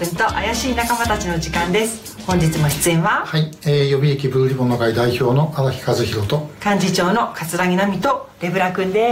[0.00, 2.18] 君と怪しい仲間たちの時間です。
[2.26, 9.10] 本日も出演ははい、えー、予備役ブルーリボンの会代表の荒木和弘と幹事長の桂木奈美とレブラ君で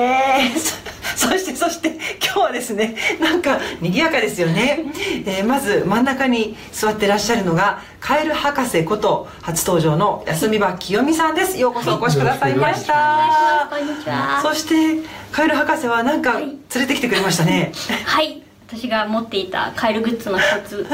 [0.57, 0.83] す。
[1.15, 4.85] そしてそして今日はですねなんか賑やかですよね、
[5.27, 11.59] えー、まず真ん中に座ってらっしゃるのがカエル博士こと初登場の安見場清美さんです。
[11.59, 14.41] ようこそお越しくださいました、はい、こんにちは。
[14.43, 17.73] そしてカエル博士は何か連れてきてくれましたね。
[18.07, 20.87] はい私が持っていたカエルグッズの一つ。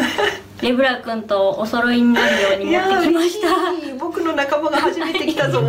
[0.63, 3.49] レブラ君とお揃いになるように持ってきました。
[3.99, 5.61] 僕の仲間が初めて来たぞ。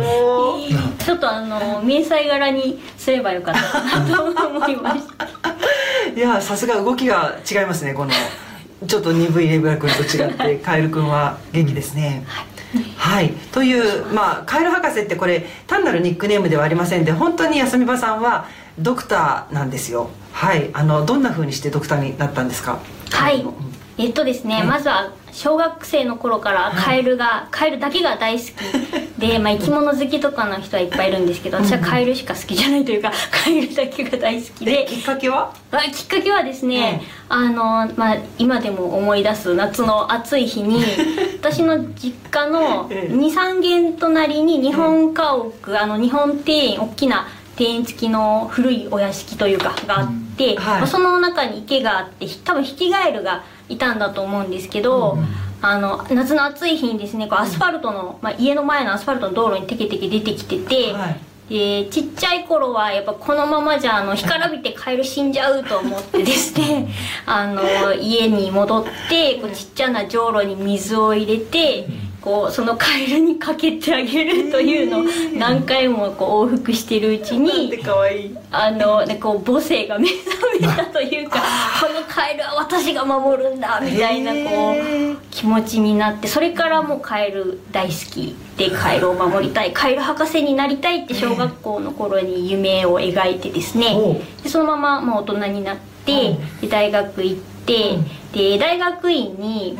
[1.04, 4.32] ちょっとあの迷彩柄にすればよかったな。
[4.32, 5.26] と思いました。
[6.14, 8.12] いやさすが動きが違いますねこの。
[8.86, 12.55] ちょっと鈍いレブラ君と違ってカエル君は元気ですね、はい
[12.96, 18.46] はい、という、まあ、カエル博士ってこれ単なるニックネームではありませんで本当に休み場さんは
[18.78, 20.10] ドクターなんですよ。
[20.32, 20.70] はい。
[20.74, 22.78] あのどんなふうにしてドクターになったんですか？
[23.10, 23.46] はい。
[23.96, 28.50] えっとですね、まずは小学生の頃からカエルが、はい、カエルだけが大好き
[29.18, 34.86] で、まあ、生き物好きとかの人はいっぱいいるんですけど私はカエルしか好きじゃないというか カエルだけが大好きで。
[34.88, 35.52] きっかけは？
[35.70, 40.84] あきっかけはですね、あの、まあ、今でも思い出す夏の暑い日に
[41.40, 47.26] 私の実家の23軒隣に日本家屋、あの日本庭園大きな
[47.58, 50.62] 庭園付きの古いお屋敷というかがあって、うん。
[50.62, 55.26] はい、その中に池があって多分ヒキガエルがいたんだと思うんですけど、うん、
[55.62, 61.10] あの夏の暑い日にですねこうアスファルトの、まあ、家の前のアスファルトの道路にテケテケ出てきてて、は
[61.48, 66.88] い、でちっちゃい頃はやっぱこのままじゃあの干からびてカエル死んじゃうと思ってですね
[67.24, 71.86] あの家に戻ってこうちっちゃなじょうろに水を入れて。
[72.26, 75.04] こうそのカエルにかけてあげるというのを
[75.38, 77.70] 何回もこう往復してるうちに
[78.50, 81.40] あのでこう母性が目覚めたというか
[81.80, 93.94] このカエルは私が守るんだみたいなこう気持ちになってそれからもうカエル大好きでカエルを守りたいカエル博士になりたいって小学校の頃に夢を描いてですね
[94.42, 97.98] でそのままもう大人になってで大学行って
[98.32, 99.78] で大学院に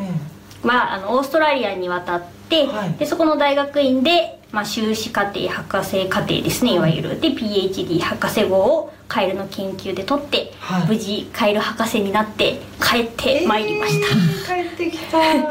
[0.63, 6.79] はあのオーストラリアに渡って。、はい、でそこの大学院で、まあ、修士課程博士課程ですねい。
[6.79, 7.19] わゆる。
[7.19, 15.17] で PhD 博士号をカエルの研究で取って、はい、無事カエル博士になって帰ってまいりました、えー、帰ってきた。
[15.21, 15.41] え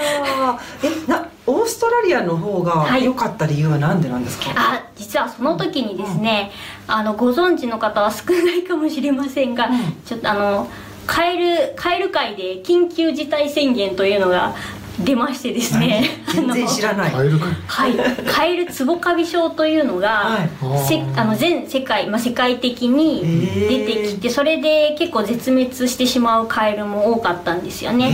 [1.09, 6.51] なオーストラリアの方が良かった理由は何でなんですか、はい、あ実はその時にですね、
[6.89, 10.69] うん、あのご存知の方は少ないかもしれませんが、うん、ちょっとあの
[11.07, 11.37] カエ
[11.69, 14.57] ルカエル界で緊急事態宣言というのが
[15.01, 16.23] 出ましてですね。
[16.33, 17.13] 全然知らない。
[17.13, 17.95] はい。
[18.27, 20.49] カエルツボカビ症というのが、はい、
[20.87, 23.23] せあの全世界、まあ、世界的に
[23.69, 28.11] 出てきてそれで結構絶滅してしまうカエルも多かったんですよね。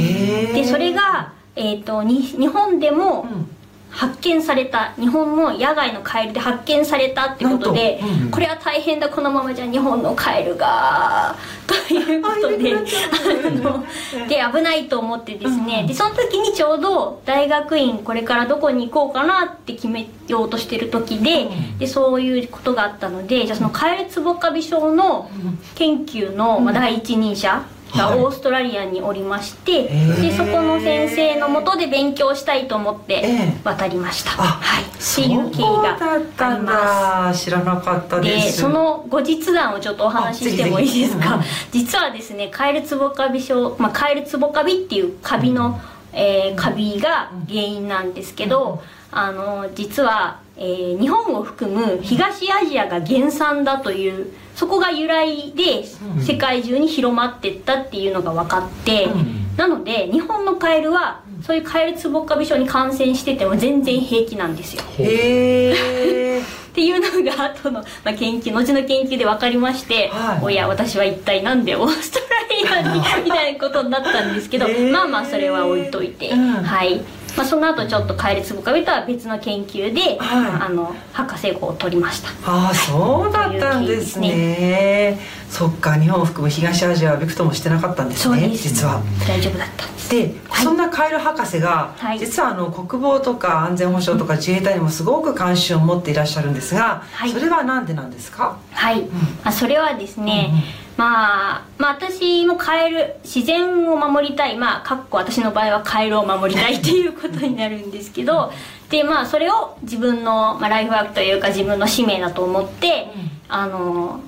[0.55, 3.57] でそれが、えーと、に日本でも、うん
[3.93, 11.37] 発見された日本の野外のカエルで発見されたってことで、うん、これは大変だこのままじゃ日本のカエルが。
[11.67, 13.85] ということであの
[14.29, 25.31] で危ないと思ってですね、うん、でその時にちょうど大学院これからどこに行こうかなって決めようとしてる時でうん、でそういうことがあったのでじゃあそのカエルツボカビ症の
[25.75, 27.65] 研究の、まあ、第一人者、
[27.97, 33.25] がオーストラリアにおりまして、はい、でそこの先生のもとで勉強したいと思って
[33.65, 34.83] 渡りました、えー、はい。
[34.83, 35.99] っていう経緯が
[36.39, 37.45] あります。
[37.45, 38.63] 知らなかったです。
[38.63, 45.81] その後日談をちょっとお話ししてもいいですか、実はですねカエルツボカビ症、まあ、カエルツボカビっていうカビの、
[46.13, 48.79] うん、えー、カビが原因なんですけど、うん、
[49.13, 55.85] あの実は、えー、日本を含む東アジアが原産だというそこが由来で
[56.21, 64.83] 世界中に広まってったっていうのが分かって、うん、なので日本のカエルはそういうカエルツボカビ症に感染してても全然平気なんですよ。
[64.99, 72.21] へえっていうのが後の、まあ、研究後の研究で分かりまして、はい、おや私は一体なんでオースト
[72.67, 77.03] ラリアに みたいなことになったんですけどまあまあそれは置いといて、うん、はい
[77.37, 82.29] まあ、その後ちょっと帰りつぶかびとは別の研究で、はい、あの博士号を取りました。
[82.45, 84.29] ああそうだったんですね。
[84.29, 85.19] ね。
[85.49, 89.03] そっか日本を含む東アジアはびくともしてなかったんですね実は。
[89.27, 90.11] 大丈夫だったんです。
[90.11, 98.59] で、はい、そんなカエル博士が、はい、実はあの国防とか安全保障とか自衛隊にもすごく関心を持っていらっしゃるんですが、はい、それは何でなんですか？
[98.73, 99.11] はい、うん、
[99.45, 100.63] あそれはですね、うんうん
[101.03, 104.57] まあ、まあ私もカエル自然を守りたい。
[104.57, 106.75] まあかっこ私の場合はカエルを守りたい。
[106.79, 108.53] っていうことになるんですけど。
[108.89, 114.21] でまあそれを自分の、まあ、ライフワークというか自分の使命だと思って、うん、あの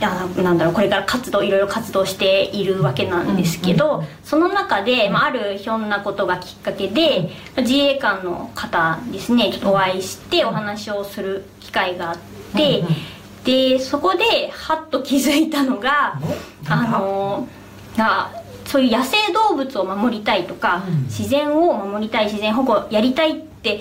[0.00, 12.18] あなんだろうこれから活動いろいろ活動しているわけなんですけど、その中で、まあ、あるひょんなことがきっかけで、自衛官の方ですねちょっとお会いしてお話をする機会があっ
[12.56, 12.84] て、
[13.44, 16.18] でそこでハッと気づいたのが
[16.68, 17.48] あの
[17.96, 18.30] が
[18.64, 23.80] そういう野生動物を守りたいとか、自然を守りたい自然保護やりたいって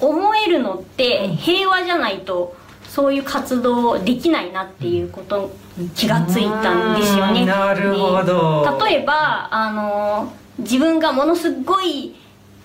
[0.00, 2.56] 思えるのって平和じゃないと
[2.88, 7.46] そういう活動できないなっていうことに気がついたんですよね。
[7.46, 8.78] なるほど。
[8.84, 12.16] 例えばあの自分がものすごい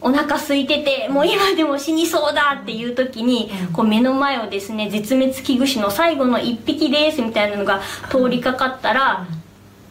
[0.04, 9.26] お腹空いててもう今でも死にそうだっていう時に、こう目の前をですね絶滅危惧種の最後の一匹ですみたいなのが通りかかったら、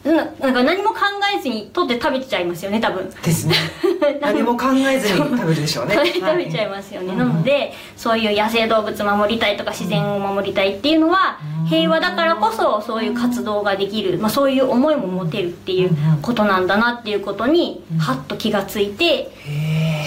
[0.04, 1.00] ななんか何も考
[1.36, 3.08] えずに取って食べちゃいますよね多分。
[3.08, 3.54] ですね。
[4.20, 5.94] 何も考えずに食べるでしょうね。
[5.94, 6.04] 食
[6.36, 11.38] べちゃいますよね、はい、なのでそういう野生動物守りたいとか自然を守りたいっていうのは
[11.68, 19.30] 平和だからこそそういう活動ができる、まあ、そういう思いも持てるっていうことなんだなっていうことにハッと気がついて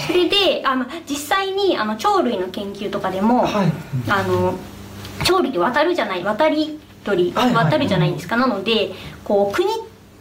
[0.06, 3.72] それであ、まあ、実際にあの鳥類の研究とかでも、はい、
[4.08, 4.58] あの
[5.26, 8.92] 鳥類って渡るじゃない渡り鳥渡るじゃないですか、なので
[9.24, 9.70] こう国っ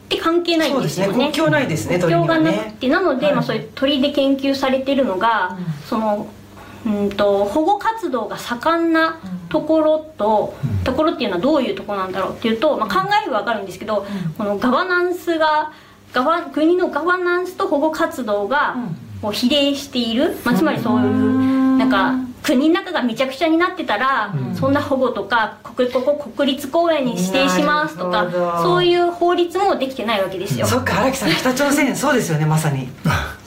[0.07, 6.27] て関係ないんですよね、ね、国境ないですね国境がなくて、なので、はい、まあ、そういう鳥で研究されてるのが、うん、その
[6.85, 15.73] うんと保護活動が盛んなところと、うん、ところっていうのはどういうところなんだろうっていうと、まあ、考えれば分かるんですけど、うん、このガバナンスが
[16.13, 18.75] ガバ国のガバナンスと保護活動が
[19.21, 22.13] こう比例している、まあ、つまりそういうなんか
[22.45, 28.29] 国の中がめちゃくちゃになってたら、うん、そんな保護とか国ここ国立公園に指定しますとか
[28.61, 30.67] そういう法律もできてないわけですよ。
[30.67, 32.87] そっか荒木さん北朝鮮 そうですよねまさに。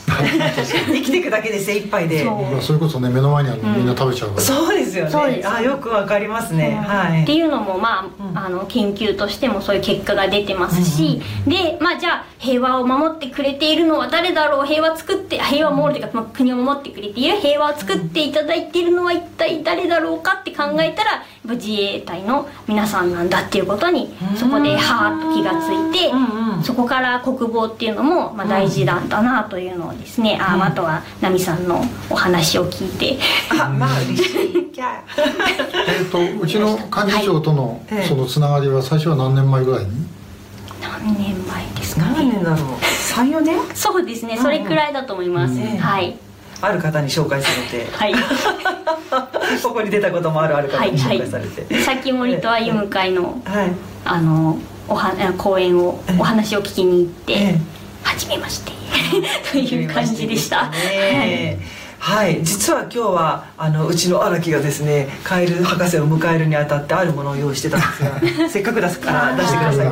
[0.18, 2.24] 生きていくだけで精一杯で。
[2.24, 2.62] そう。
[2.62, 5.42] それこそね目の前にあるのみんな食べちゃうから、そうですよね。
[5.44, 14.66] あよくわかりますね、はい、っていうのもまあ,、あの研究としてもそういう結果が出てますし、でまあじゃあ平和を守ってくれているのは誰だろう？
[14.66, 17.36] 平和作って平和を守るというか、まあ、国を守ってくれている。
[17.40, 26.12] 平和を作っていただいているのは一体誰だろうかって考えたら自衛隊の皆さんなんだっていうことにそこでハーッと気がついて、
[26.64, 33.18] そこから国防っていうのもまあ大事なんだなというのをですね、ああとは奈美さんのお話を聞いて。
[33.50, 39.90] あまあ嬉しいえっとうちの幹事長とのそのつながりは最初は何年前ぐらいに？
[41.04, 42.58] 何年前ですか、ね、何年だろう。
[42.78, 43.58] 34年？
[43.74, 44.36] そうですね。
[44.36, 46.16] それくらいだと思います、はい。
[46.60, 48.14] ある方に紹介されて、はい、
[49.62, 53.72] ここに出たこともあるある方に紹介されて、はいはい、先森と歩む会の、はい、
[54.04, 54.58] あの
[54.88, 57.60] おは講演をお話を聞きに行って、ええ、
[58.02, 58.72] 初めまして。
[59.52, 60.70] という感じでした。
[61.98, 67.86] ね、はい、実は今日はあのうちの荒木がですねカエル博士を迎えるにあたってあるものを用意してたんで
[68.20, 69.86] すが せっかくですから出してください、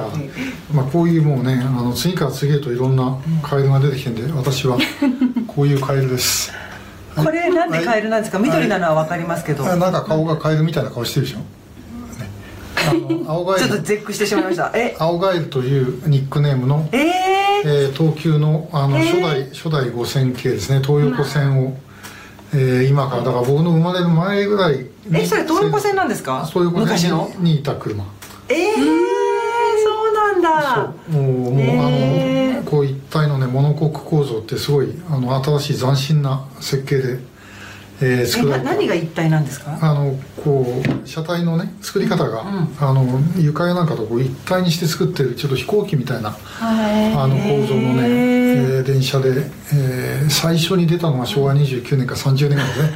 [0.73, 4.79] まあ、こういうもうねあの次から次へといろんなカエルが出てきてんで私は
[5.49, 6.53] こういうカエルです。
[7.17, 11.39] これなんでカエルなんですか、緑なのは分かりますけど、なんか顔がカエルみたいな顔してるでしょ？
[12.91, 13.69] あの 青ガエル。
[13.69, 14.71] ちょっと絶句してしまいました。
[14.75, 14.95] え？
[14.99, 17.01] 青ガエルというニックネームの、えー、
[17.65, 20.83] えー、東急のあの、初代初代5000系ですね。
[20.85, 21.75] 東横線を、
[22.59, 26.47] えー、今からだから僕の生まれる前ぐらいえそれ東横線なんですか？
[26.47, 28.05] 東横線にいた車。
[28.49, 28.77] ええー、
[29.85, 30.95] そうなんだ。
[31.13, 37.19] そうもうもう、えー、あのこう一体のねモノコック構造ってすごいあの新しい斬新な設計で
[37.99, 38.73] えー、作られた。
[38.73, 39.79] 何が一体なんですか？
[39.81, 40.15] あの
[40.45, 48.36] こう車体のね作り方が、うん、あの床やなんかとこう一体にして作ってるちょっと飛行機みたいなあの構造のね、えー、
[48.85, 52.89] 電車で、えー、最初に出たのが昭和29年か30年ぐらいでね。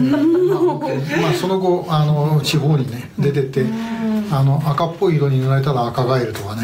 [0.00, 3.66] え ー、まあ、その後あの地方にね出てて
[4.30, 6.62] あの赤っぽい色に塗られたら赤ガエルとかね。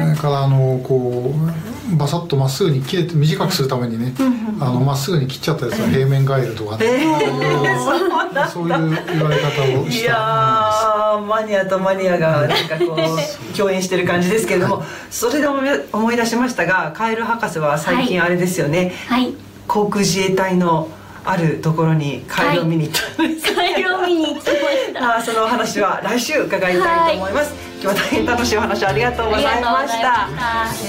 [0.00, 4.14] それからあのこうバサッとまっすぐに切れて短くするためにね
[4.60, 19.34] あのまっすぐに切っちゃったやつは平面ガエルとかね、えー、そういう言われ方をしたいやマニアとマニアがなんかこう共演してる感じですけれども、はい、それで思い出しましたがカエル博士は最近あれですよね、はい、
[19.66, 20.90] 航空自衛隊の
[21.24, 25.16] あるところにカエルを見に行ったんです、はい、 カエルを見に行ました。
[25.16, 30.28] あそのお話は来週伺いたいと思います、はい今日は大変楽しいお話ありがとうございました。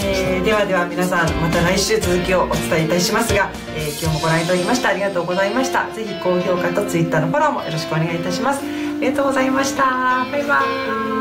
[0.03, 5.87] えー、ではでは皆さんまた来週続きをお伝えいたしますが、えー、今日もご覧いただきましてありがとうございました。
[5.91, 8.61] ぜひ高評価と Twitter のフォローもよろしくお願いいたします。
[8.61, 10.25] ありがとうございました。
[10.31, 10.61] バイバ
[11.15, 11.18] イ